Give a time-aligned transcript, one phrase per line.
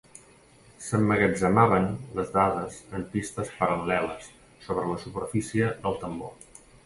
[0.83, 1.85] S'emmagatzemaven
[2.19, 4.31] les dades en pistes paral·leles
[4.69, 6.35] sobre la superfície del tambor.